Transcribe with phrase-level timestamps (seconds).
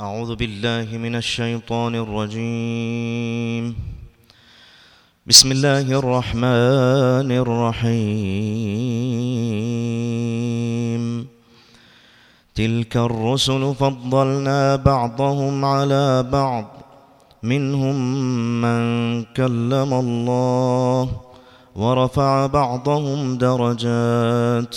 [0.00, 3.76] أعوذ بالله من الشيطان الرجيم.
[5.26, 8.06] بسم الله الرحمن الرحيم.
[12.54, 16.64] تلك الرسل فضلنا بعضهم على بعض.
[17.42, 17.96] منهم
[18.62, 18.80] من
[19.36, 21.08] كلم الله
[21.76, 24.76] ورفع بعضهم درجات.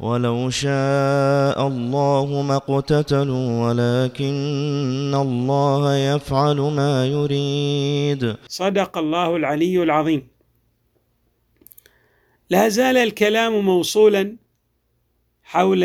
[0.00, 8.36] ولو شاء الله ما اقتتلوا ولكن الله يفعل ما يريد.
[8.48, 10.28] صدق الله العلي العظيم.
[12.50, 14.36] لا زال الكلام موصولا
[15.42, 15.84] حول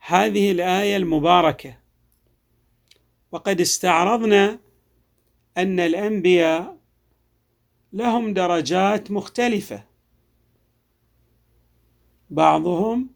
[0.00, 1.76] هذه الآية المباركة.
[3.32, 4.58] وقد استعرضنا
[5.56, 6.76] أن الأنبياء
[7.92, 9.95] لهم درجات مختلفة.
[12.30, 13.08] بعضهم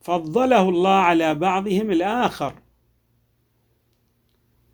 [0.00, 2.54] فضله الله على بعضهم الآخر.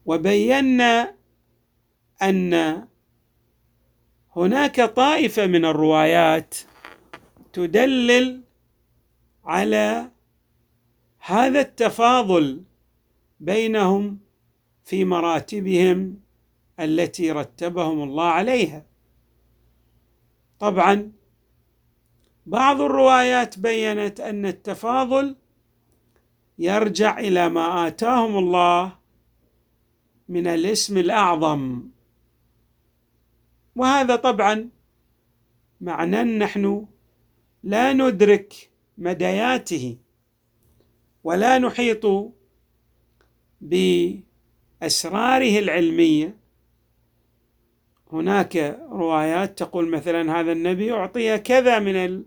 [0.07, 1.15] وبينا
[2.23, 2.85] أن
[4.37, 6.55] هناك طائفة من الروايات
[7.53, 8.43] تدلل
[9.45, 10.11] على
[11.19, 12.65] هذا التفاضل
[13.41, 14.19] بينهم
[14.85, 16.21] في مراتبهم
[16.81, 18.87] التي رتبهم الله عليها.
[20.59, 21.13] طبعا
[22.47, 25.37] بعض الروايات بينت أن التفاضل
[26.59, 28.99] يرجع إلى ما آتاهم الله
[30.29, 31.83] من الاسم الأعظم.
[33.77, 34.69] وهذا طبعا
[35.81, 36.87] معنى نحن
[37.63, 39.97] لا ندرك مدياته
[41.25, 42.33] ولا نحيط
[43.61, 46.37] بأسراره العلمية.
[48.13, 48.57] هناك
[48.91, 52.25] روايات تقول مثلا هذا النبي أعطي كذا من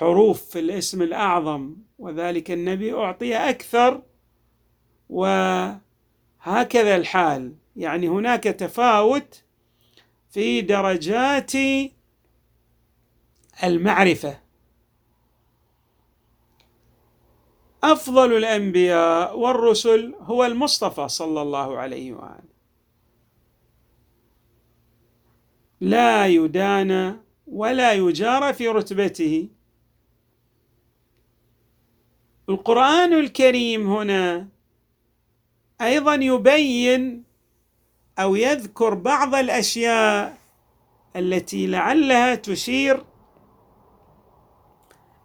[0.00, 4.02] الحروف في الاسم الأعظم وذلك النبي أعطي أكثر
[5.10, 5.80] وهكذا
[6.96, 7.54] الحال.
[7.76, 9.44] يعني هناك تفاوت
[10.30, 11.52] في درجات
[13.64, 14.40] المعرفة.
[17.84, 22.50] أفضل الأنبياء والرسل هو المصطفى صلى الله عليه وآله.
[25.80, 29.48] لا يدان ولا يجار في رتبته.
[32.50, 34.48] القرآن الكريم هنا
[35.80, 37.24] أيضا يبين
[38.18, 40.38] أو يذكر بعض الأشياء
[41.16, 43.04] التي لعلها تشير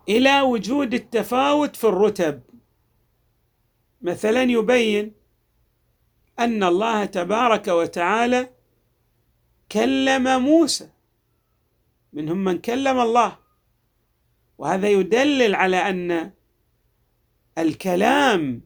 [0.10, 2.42] إلى وجود التفاوت في الرتب.
[4.02, 5.14] مثلا يبين
[6.40, 8.50] أن الله تبارك وتعالى
[9.72, 10.90] كلم موسى
[12.14, 13.38] منهم من كلم الله
[14.58, 16.35] وهذا يدلل على أن
[17.58, 18.62] الكلام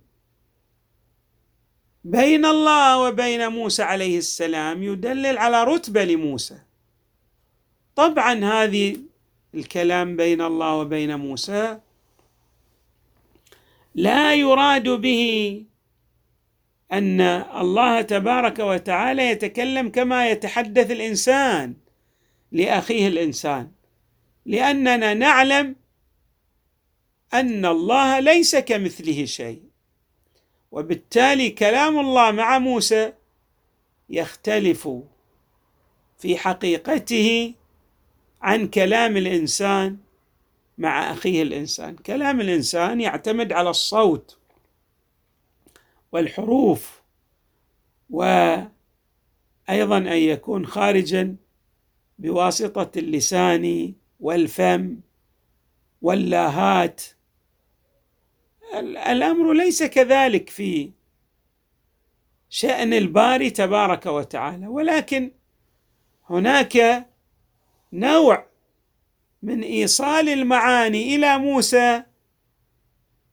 [2.04, 6.60] بين الله وبين موسى عليه السلام يدلل على رتبة لموسى.
[7.96, 8.98] طبعا هذه
[9.56, 11.80] الكلام بين الله وبين موسى
[13.96, 15.64] لا يراد به
[16.92, 17.22] أن
[17.62, 21.74] الله تبارك وتعالى يتكلم كما يتحدث الإنسان
[22.52, 23.72] لأخيه الإنسان.
[24.46, 25.76] لأننا نعلم
[27.34, 29.62] أن الله ليس كمثله شيء.
[30.72, 33.14] وبالتالي كلام الله مع موسى
[34.10, 34.90] يختلف
[36.18, 37.54] في حقيقته
[38.42, 39.98] عن كلام الإنسان
[40.78, 41.96] مع أخيه الإنسان.
[41.96, 44.38] كلام الإنسان يعتمد على الصوت
[46.12, 47.02] والحروف
[48.10, 48.70] وأيضا
[49.98, 51.36] أن يكون خارجا
[52.20, 55.00] بواسطة اللسان والفم
[56.02, 57.02] واللاهات
[58.77, 60.92] الأمر ليس كذلك في
[62.50, 65.31] شأن الباري تبارك وتعالى ولكن
[66.30, 67.07] هناك
[67.94, 68.45] نوع
[69.42, 72.04] من إيصال المعاني إلى موسى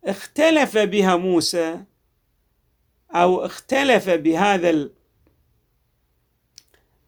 [0.04, 1.84] اختلف بها موسى
[3.10, 4.88] أو اختلف بهذا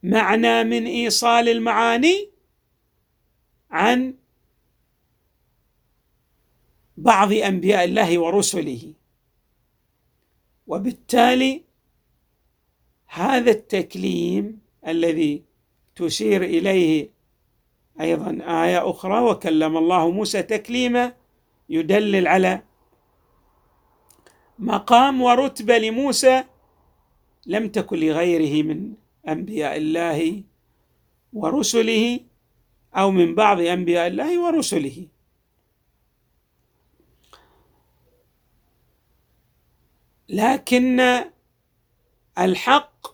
[0.04, 2.30] المعنى من إيصال المعاني
[3.70, 4.14] عن
[6.98, 8.92] بعض أنبياء الله ورسله.
[10.66, 11.62] وبالتالي
[13.06, 15.42] هذا التكليم الذي
[15.96, 17.10] تشير إليه
[18.00, 18.30] أيضا
[18.64, 21.12] آية أخرى وكلم الله موسى تكليما
[21.68, 22.62] يدلل على
[24.58, 26.44] مقام ورتبة لموسى
[27.46, 28.92] لم تكن لغيره من
[29.28, 30.42] أنبياء الله
[31.32, 32.20] ورسله
[32.94, 35.06] أو من بعض أنبياء الله ورسله.
[40.28, 41.00] لكن
[42.38, 43.06] الحق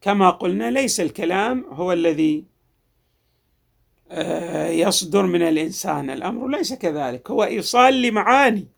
[0.00, 2.44] كما قلنا ليس الكلام هو الذي
[4.10, 6.10] آه، يصدر من الإنسان.
[6.10, 8.68] الأمر ليس كذلك هو إيصال لمعاني.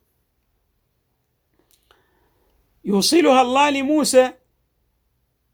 [2.85, 4.33] يوصلها الله لموسى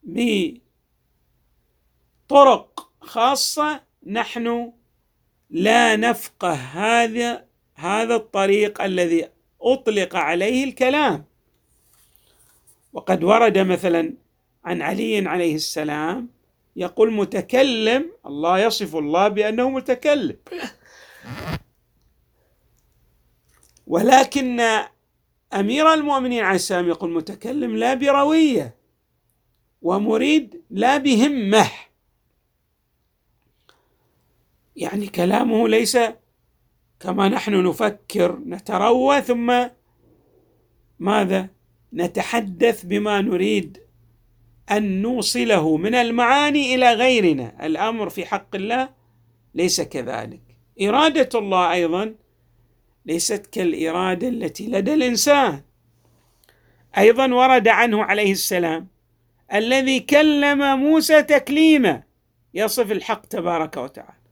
[0.02, 0.60] بطرق
[3.00, 4.72] خاصة نحن
[5.50, 9.28] لا نفقه هذا هذا الطريق الذي
[9.62, 11.24] أطلق عليه الكلام.
[12.92, 14.14] وقد ورد مثلا
[14.64, 16.28] عن علي عليه السلام
[16.76, 20.36] يقول متكلم الله يصف الله بأنه متكلم.
[23.86, 24.60] ولكن
[25.54, 28.74] أمير المؤمنين عليه السلام يقول متكلم لا بروية
[29.82, 31.70] ومريد لا بهمة.
[34.76, 35.98] يعني كلامه ليس
[37.00, 39.68] كما نحن نفكر نتروى ثم
[40.98, 41.48] ماذا؟
[41.94, 43.78] نتحدث بما نريد
[44.70, 47.66] أن نوصله من المعاني إلى غيرنا.
[47.66, 48.88] الأمر في حق الله
[49.54, 50.40] ليس كذلك.
[50.82, 52.14] إرادة الله أيضا
[53.06, 55.62] ليست كالإرادة التي لدى الإنسان.
[56.98, 58.88] أيضا ورد عنه عليه السلام
[59.54, 62.02] الذي كلم موسى تكليما
[62.54, 64.22] يصف الحق تبارك وتعالى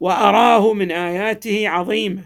[0.00, 2.24] وأراه من آياته عظيمة.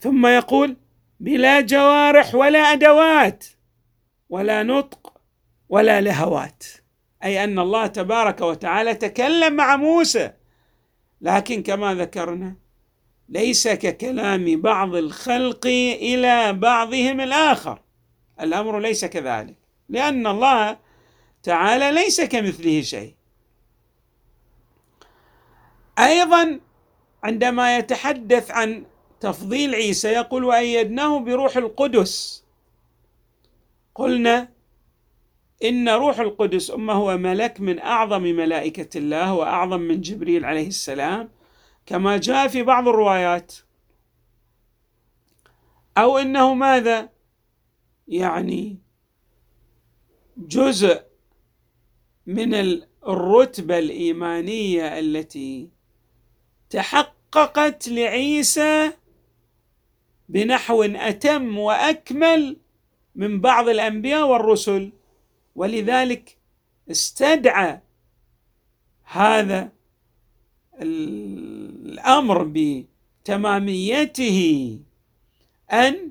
[0.00, 0.76] ثم يقول
[1.20, 3.44] بلا جوارح ولا أدوات
[4.30, 5.20] ولا نطق
[5.68, 6.64] ولا لهوات.
[7.24, 10.32] أي أن الله تبارك وتعالى تكلم مع موسى.
[11.20, 12.56] لكن كما ذكرنا
[13.28, 17.82] ليس ككلام بعض الخلق إلى بعضهم الآخر.
[18.40, 19.56] الأمر ليس كذلك
[19.88, 20.78] لأن الله
[21.42, 23.14] تعالى ليس كمثله شيء.
[25.98, 26.60] أيضا
[27.22, 28.84] عندما يتحدث عن
[29.20, 32.44] تفضيل عيسى يقول وأيدناه بروح القدس.
[33.94, 34.48] قلنا
[35.64, 41.28] إن روح القدس اما هو ملك من أعظم ملائكة الله وأعظم من جبريل عليه السلام.
[41.86, 43.54] كما جاء في بعض الروايات.
[45.98, 47.08] أو إنه ماذا؟
[48.08, 48.78] يعني
[50.36, 51.02] جزء
[52.26, 52.54] من
[53.06, 55.68] الرتبة الإيمانية التي
[56.70, 58.92] تحققت لعيسى
[60.28, 62.56] بنحو أتم وأكمل
[63.14, 64.92] من بعض الأنبياء والرسل.
[65.54, 66.36] ولذلك
[66.90, 67.80] استدعى
[69.04, 69.72] هذا
[70.82, 72.52] الأمر
[73.24, 74.38] بتماميته
[75.72, 76.10] أن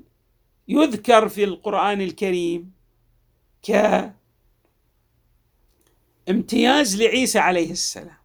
[0.68, 2.72] يذكر في القرآن الكريم
[6.26, 8.18] كامتياز لعيسى عليه السلام.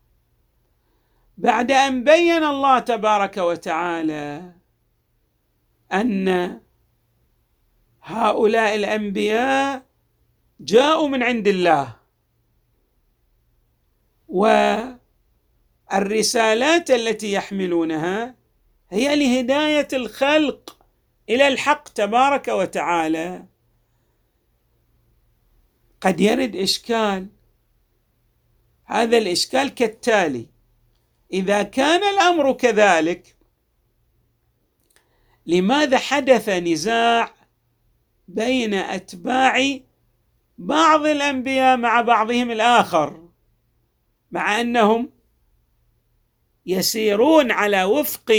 [1.38, 4.54] بعد أن بين الله تبارك وتعالى
[5.94, 6.60] أن
[8.04, 9.86] هؤلاء الأنبياء
[10.60, 11.95] جاءوا من عند الله.
[15.92, 18.35] والرسالات التي يحملونها
[18.90, 20.78] هي لهداية الخلق
[21.30, 23.45] إلى الحق تبارك وتعالى.
[26.02, 27.28] قد يرد إشكال.
[28.85, 30.47] هذا الإشكال كالتالي
[31.33, 33.32] إذا كان الأمر كذلك
[35.45, 37.33] لماذا حدث نزاع
[38.28, 39.80] بين أتباع
[40.57, 43.30] بعض الأنبياء مع بعضهم الآخر؟
[44.31, 45.09] مع أنهم
[46.66, 48.31] يسيرون على وفق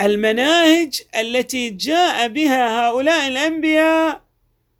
[0.00, 4.22] المناهج التي جاء بها هؤلاء الأنبياء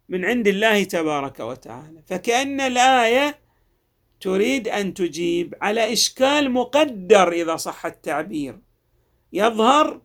[0.08, 2.02] من عند الله تبارك وتعالى.
[2.06, 3.38] فكأن الآية
[4.20, 8.58] تريد أن تجيب على إشكال مقدر إذا صح التعبير.
[9.32, 10.00] يظهر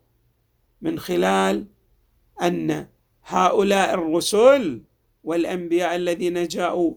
[0.82, 1.66] من خلال
[2.42, 2.88] أن
[3.26, 4.82] هؤلاء الرسل
[5.24, 6.94] والأنبياء الذين جاءوا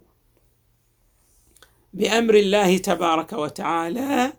[1.94, 4.32] بأمر الله تبارك وتعالى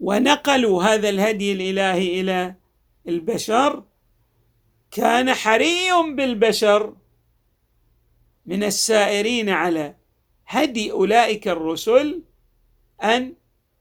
[0.00, 2.54] ونقلوا هذا الهدي الإلهي إلى
[3.08, 3.84] البشر
[4.90, 6.94] كان حري بالبشر
[8.46, 9.94] من السائرين على
[10.46, 12.22] هدي أولئك الرسل
[13.02, 13.34] أن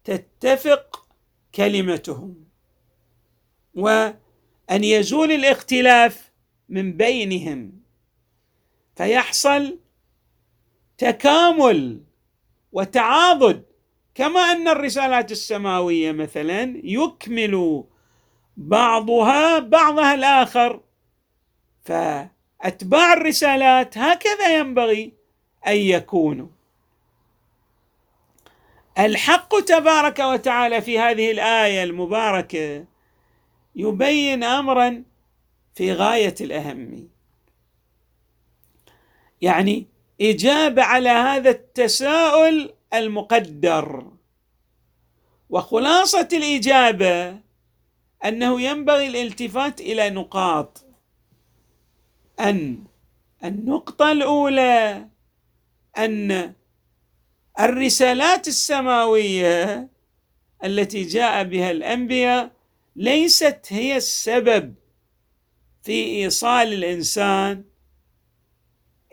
[0.04, 1.08] تتفق
[1.56, 2.45] كلمتهم.
[3.76, 6.32] وأن يزول الاختلاف
[6.70, 7.72] من بينهم.
[8.96, 9.80] فيحصل
[10.98, 12.02] تكامل
[12.72, 13.66] وتعاضد
[14.16, 17.84] كما أن الرسالات السماوية مثلا يكمل
[18.58, 20.82] بعضها بعضها الآخر.
[21.84, 25.14] فأتباع الرسالات هكذا ينبغي
[25.68, 26.48] أن يكونوا.
[29.00, 32.86] الحق تبارك وتعالى في هذه الآية المباركة
[33.76, 35.04] يبين امرا
[35.76, 37.08] في غاية الاهميه
[39.42, 39.86] يعني
[40.22, 44.12] إجابة على هذا التساؤل المقدر.
[45.50, 47.40] وخلاصة الإجابة
[48.26, 50.86] أنه ينبغي الالتفات إلى نقاط.
[52.40, 52.84] أن
[53.44, 55.08] النقطة الأولى
[55.98, 56.54] أن
[57.60, 59.88] الرسالات السماوية
[60.64, 62.52] التي جاء بها الأنبياء
[62.96, 64.76] ليست هي السبب
[65.84, 67.64] في إيصال الإنسان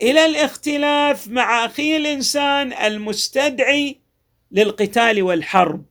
[0.01, 3.99] إلى الاختلاف مع اخيه الإنسان المستدعي
[4.51, 5.85] للقتال والحرب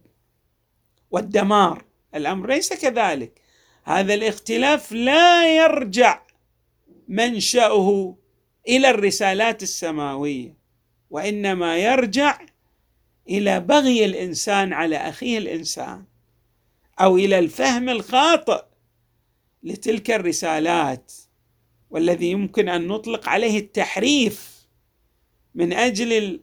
[1.11, 1.84] والدمار.
[2.14, 3.40] الأمر ليس كذلك.
[3.84, 6.22] هذا الاختلاف لا يرجع
[7.08, 8.16] منشأه
[8.68, 10.56] إلى الرسالات السماوية
[11.11, 12.38] وإنما يرجع
[13.28, 16.04] إلى بغي الإنسان على أخيه الإنسان.
[17.02, 18.64] أو إلى الفهم الخاطئ
[19.62, 21.12] لتلك الرسالات
[21.90, 24.66] والذي يمكن أن نطلق عليه التحريف
[25.54, 26.40] من أجل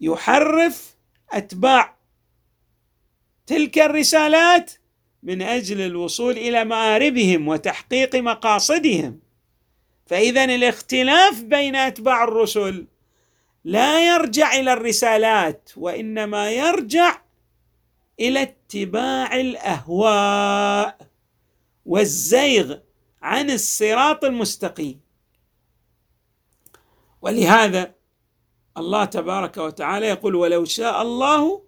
[0.00, 0.96] يحرف
[1.32, 1.96] أتباع
[3.46, 4.72] تلك الرسالات
[5.22, 9.20] من أجل الوصول إلى مآربهم وتحقيق مقاصدهم.
[10.06, 12.86] فإذا الاختلاف بين أتباع الرسل
[13.64, 17.23] لا يرجع إلى الرسالات وإنما يرجع
[18.20, 20.98] إلى اتباع الأهواء
[21.86, 22.76] والزيغ
[23.22, 25.00] عن الصراط المستقيم.
[27.22, 27.94] ولهذا
[28.76, 31.62] الله تبارك وتعالى يقول ولو شاء الله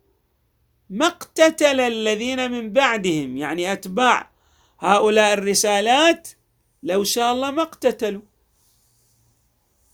[0.91, 3.37] ما اقتتل الذين من بعدهم.
[3.37, 4.31] يعني أتباع
[4.79, 6.29] هؤلاء الرسالات
[6.83, 8.23] لو شاء الله ما اقتتلوا.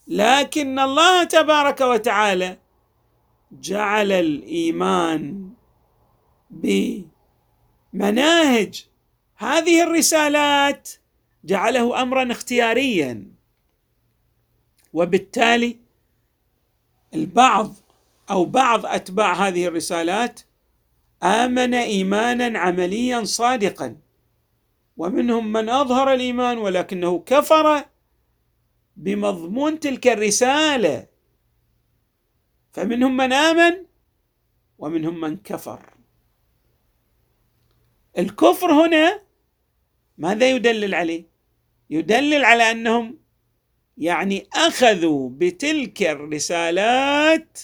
[0.09, 2.59] لكن الله تبارك وتعالى
[3.53, 5.52] جعل الإيمان
[7.93, 8.87] بمناهج
[9.37, 10.91] هذه الرسالات
[11.45, 13.27] جعله امرا اختياريا.
[14.93, 15.77] وبالتالي
[17.15, 17.75] البعض
[18.31, 20.41] أو بعض أتباع هذه الرسالات
[21.23, 23.97] آمن ايمانا عمليا صادقا.
[24.97, 27.85] ومنهم من أظهر الإيمان ولكنه كفر
[28.97, 31.07] بمضمون تلك الرسالة.
[32.73, 33.87] فمنهم من آمن
[34.79, 35.92] ومنهم من كفر.
[38.19, 39.23] الكفر هنا
[40.19, 41.27] ماذا يدلل عليه؟
[41.91, 43.19] يدلل على أنهم
[43.99, 47.59] يعني أخذوا بتلك الرسالات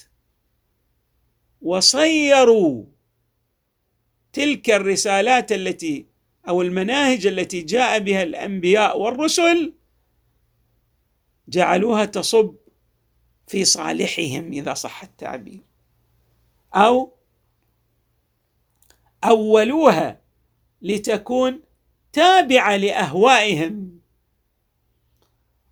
[1.62, 2.85] وصيروا
[4.33, 6.07] تلك الرسالات التي
[6.49, 9.75] أو المناهج التي جاء بها الأنبياء والرسل
[11.49, 12.55] جعلوها تصب
[13.47, 15.61] في صالحهم إذا صح التعبير.
[16.75, 17.12] أو
[19.25, 20.21] أولوها
[20.82, 21.62] لتكون
[22.12, 24.00] تابعة لأهوائهم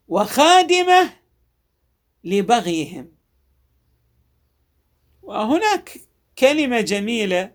[0.09, 1.13] وخادمة
[2.25, 3.13] لبغيهم.
[5.23, 6.01] وهناك
[6.39, 7.55] كلمة جميلة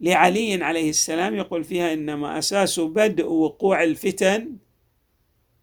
[0.00, 4.56] لعلي عليه السلام يقول فيها إنما أساس بدء وقوع الفتن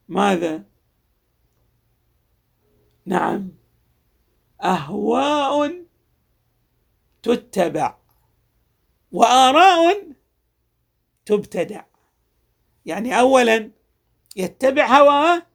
[0.08, 0.64] ماذا؟
[3.06, 3.52] نعم
[4.64, 5.86] أهواء
[7.24, 7.98] تتبع
[9.12, 10.08] وآراء
[11.30, 11.84] تبتدع.
[12.86, 13.72] يعني اولا
[14.36, 15.46] يتبع هواه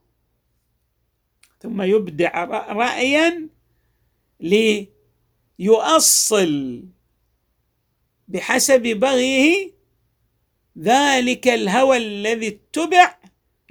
[1.60, 3.48] ثم يبدع رايا
[5.58, 6.84] ليؤصل
[8.28, 9.72] بحسب بغيه
[10.78, 13.18] ذلك الهوى الذي اتبع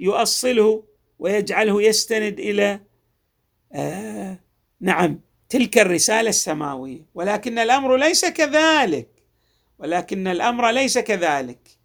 [0.00, 0.84] يؤصله
[1.18, 2.80] ويجعله يستند إلى
[3.72, 4.38] آه
[4.80, 7.06] نعم تلك الرسالة السماوية.
[7.14, 9.08] ولكن الأمر ليس كذلك.
[9.78, 11.83] ولكن الأمر ليس كذلك.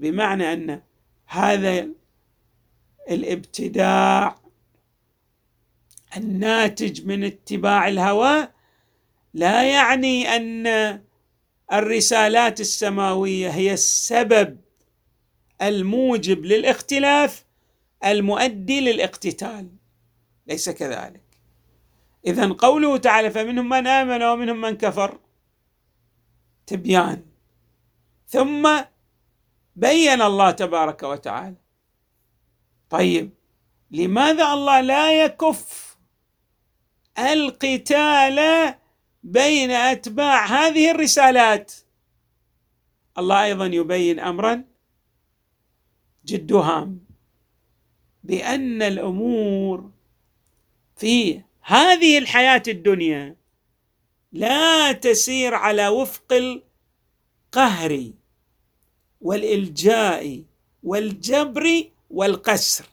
[0.00, 0.82] بمعنى أن
[1.26, 1.88] هذا
[3.10, 4.38] الابتداع
[6.16, 8.48] الناتج من اتباع الهوى
[9.34, 10.66] لا يعني أن
[11.72, 14.60] الرسالات السماوية هي السبب
[15.62, 17.44] الموجب للاختلاف
[18.04, 19.68] المؤدي للاقتتال.
[20.46, 21.22] ليس كذلك.
[22.26, 25.18] إذا قوله تعالى فمنهم من آمن ومنهم من كفر.
[26.66, 27.22] تبيان.
[28.26, 28.80] ثم
[29.80, 31.56] بين الله تبارك وتعالى.
[32.90, 33.30] طيب
[33.90, 35.96] لماذا الله لا يكف
[37.18, 38.38] القتال
[39.22, 41.72] بين أتباع هذه الرسالات؟
[43.18, 44.64] الله أيضا يبين امرا
[46.24, 47.00] جد هام
[48.24, 49.90] بأن الأمور
[50.96, 53.36] في هذه الحياة الدنيا
[54.32, 58.19] لا تسير على وفق القهر.
[59.20, 60.42] والإلجاء
[60.82, 62.84] والجبر والقسر.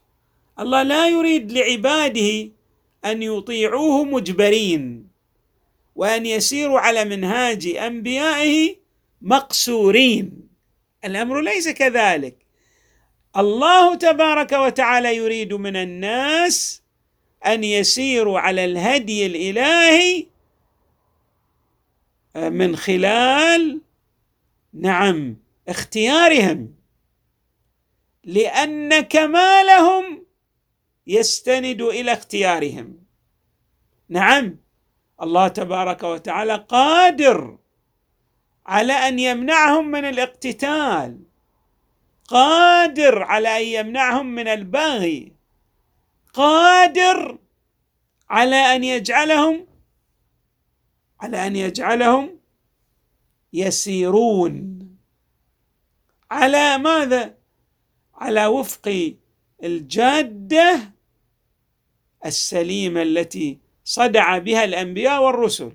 [0.59, 2.49] الله لا يريد لعباده
[3.05, 5.07] أن يطيعوه مجبرين
[5.95, 8.75] وأن يسيروا على منهاج أنبيائه
[9.21, 10.47] مقسورين
[11.05, 12.35] الأمر ليس كذلك.
[13.37, 16.81] الله تبارك وتعالى يريد من الناس
[17.45, 20.25] أن يسيروا على الهدي الإلهي
[22.35, 23.81] من خلال
[24.73, 26.75] نعم اختيارهم
[28.23, 30.25] لأن كمالهم
[31.07, 32.97] يستند إلى اختيارهم.
[34.09, 34.57] نعم
[35.21, 37.57] الله تبارك وتعالى قادر
[38.65, 41.19] على أن يمنعهم من الاقتتال
[42.27, 45.33] قادر على أن يمنعهم من البغي
[46.33, 47.37] قادر
[48.29, 49.67] على أن يجعلهم
[51.19, 52.39] على أن يجعلهم
[53.53, 54.76] يسيرون.
[56.31, 57.37] على ماذا؟
[58.15, 59.13] على وفق
[59.63, 60.93] الجادة
[62.25, 65.71] السليمة التي صدع بها الأنبياء والرسل.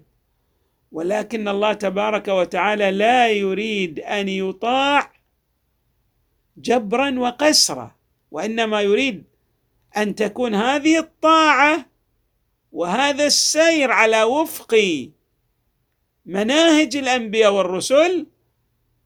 [0.92, 5.12] ولكن الله تبارك وتعالى لا يريد أن يطاع
[6.56, 7.96] جبرا وقسرا
[8.30, 9.24] وإنما يريد
[9.96, 11.86] أن تكون هذه الطاعة
[12.72, 14.76] وهذا السير على وفق
[16.26, 18.26] مناهج الأنبياء والرسل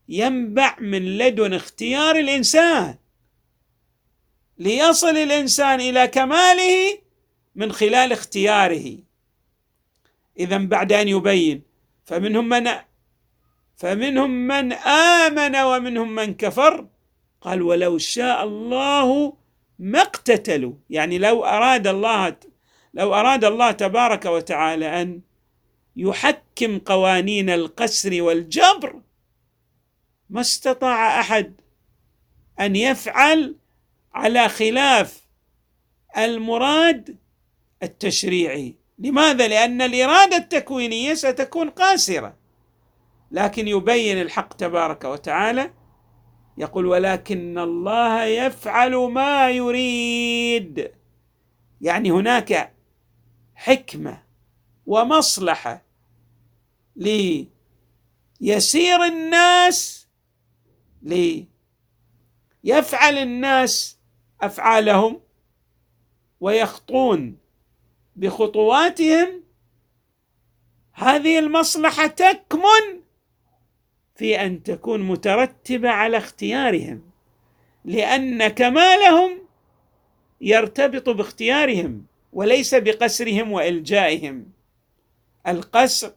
[0.09, 2.97] ينبع من لدن اختيار الإنسان
[4.59, 6.99] ليصل الإنسان إلى كماله
[7.55, 8.99] من خلال اختياره.
[10.39, 11.63] اذا بعد أن يبين
[12.05, 12.71] فمنهم من
[13.77, 16.87] فمنهم من آمن ومنهم من كفر.
[17.41, 19.37] قال ولو شاء الله
[19.79, 20.75] ما اقتتلوا.
[20.91, 22.37] يعني لو أراد الله
[22.95, 25.21] لو أراد الله تبارك وتعالى أن
[25.97, 29.01] يحكم قوانين القسر والجبر
[30.31, 31.61] ما استطاع أحد
[32.61, 33.57] أن يفعل
[34.15, 35.27] على خلاف
[36.19, 37.17] المراد
[37.83, 38.75] التشريعي.
[38.99, 42.37] لماذا؟ لأن الإرادة التكوينية ستكون قاسره
[43.31, 45.71] لكن يبين الحق تبارك وتعالى
[46.59, 50.91] يقول ولكن الله يفعل ما يريد.
[51.81, 52.73] يعني هناك
[53.55, 54.23] حكمة
[54.87, 55.83] ومصلحة
[56.97, 57.49] ليسير
[59.05, 60.06] الناس
[62.65, 63.99] ليفعل الناس
[64.41, 65.21] أفعالهم
[66.41, 67.39] ويخطون
[68.17, 69.43] بخطواتهم.
[70.93, 73.01] هذه المصلحة تكمن
[74.15, 77.03] في أن تكون مترتبة على اختيارهم
[77.85, 79.39] لأن كمالهم
[80.41, 84.53] يرتبط باختيارهم وليس بقسرهم وإلجائهم.
[85.47, 86.13] القسر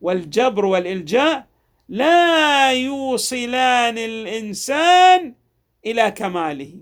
[0.00, 1.49] والجبر والإلجاء
[1.90, 5.34] لا يوصلان الإنسان
[5.86, 6.74] إلى كماله.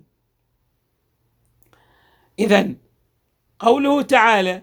[2.38, 2.74] اذا
[3.58, 4.62] قوله تعالى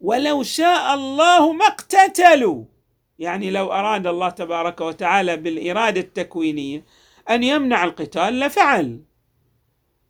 [0.00, 2.64] ولو شاء الله ما اقتتلوا
[3.18, 6.84] يعني لو أراد الله تبارك وتعالى بالإرادة التكوينية
[7.30, 9.00] أن يمنع القتال لفعل.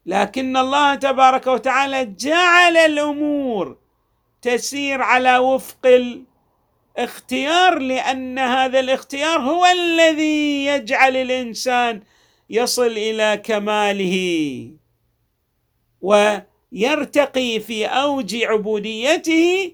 [0.07, 3.79] لكن الله تبارك وتعالى جعل الأمور
[4.43, 5.87] تسير على وفق
[6.99, 12.03] الاختيار لأن هذا الاختيار هو الذي يجعل الإنسان
[12.51, 14.71] يصل إلى كماله
[16.01, 19.73] ويرتقي في أوج عبوديته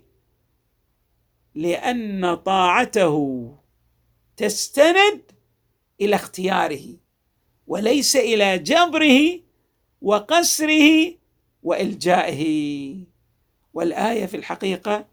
[1.54, 3.54] لأن طاعته
[4.36, 5.22] تستند
[6.00, 6.86] إلى اختياره
[7.66, 9.40] وليس إلى جبره
[10.02, 11.14] وقسره
[11.62, 12.94] وإلجائه.
[13.74, 15.06] والآية في الحقيقة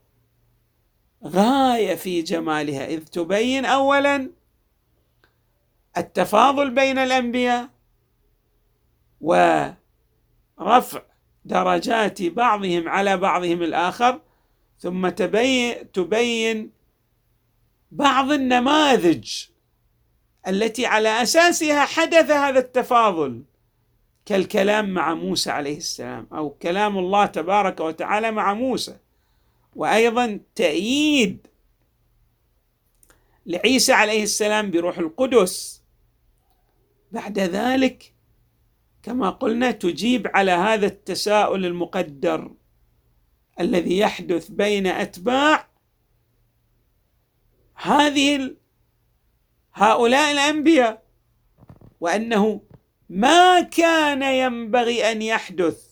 [1.24, 4.32] غاية في جمالها إذ تبين اولا
[5.98, 7.70] التفاضل بين الأنبياء
[9.22, 11.02] ورفع
[11.46, 14.22] درجات بعضهم على بعضهم الآخر
[14.80, 16.72] ثم تبين تبين
[17.92, 19.46] بعض النماذج
[20.48, 23.44] التي على أساسها حدث هذا التفاضل
[24.26, 28.98] كالكلام مع موسى عليه السلام أو كلام الله تبارك وتعالى مع موسى.
[29.76, 31.48] وأيضا تأييد
[33.46, 35.84] لعيسى عليه السلام بروح القدس.
[37.12, 38.14] بعد ذلك
[39.04, 42.52] كما قلنا تجيب على هذا التساؤل المقدر
[43.60, 45.68] الذي يحدث بين أتباع
[47.76, 48.56] هذه
[49.74, 51.04] هؤلاء الأنبياء
[52.00, 52.62] وأنه
[53.10, 55.88] ما كان ينبغي أن يحدث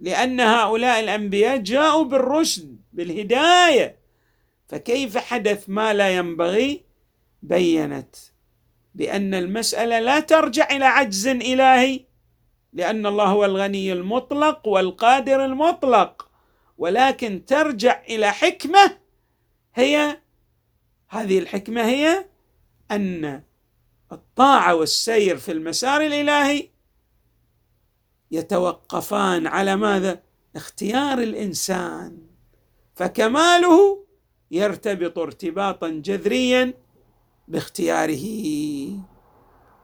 [0.00, 2.79] لأن هؤلاء الأنبياء جاءوا بالرشد.
[2.92, 3.98] بالهداية.
[4.68, 6.84] فكيف حدث ما لا ينبغي؟
[7.42, 8.16] بينت
[8.94, 12.04] بأن المسألة لا ترجع إلى عجز إلهي
[12.72, 16.28] لأن الله هو الغني المطلق والقادر المطلق
[16.78, 18.98] ولكن ترجع إلى حكمة
[19.74, 20.20] هي
[21.08, 22.26] هذه الحكمة هي
[22.90, 23.42] أن
[24.12, 26.68] الطاعة والسير في المسار الإلهي
[28.30, 30.22] يتوقفان على ماذا؟
[30.56, 32.29] اختيار الإنسان.
[33.00, 34.04] فكماله
[34.50, 36.74] يرتبط ارتباطا جذريا
[37.48, 38.24] باختياره.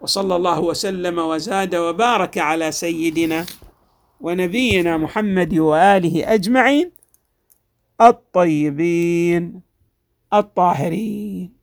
[0.01, 3.47] وصلى الله وسلم وزاد وبارك على سيدنا
[4.21, 6.93] ونبينا محمد وآله أجمعين
[8.01, 9.61] الطيبين
[10.35, 11.56] الطاهرين.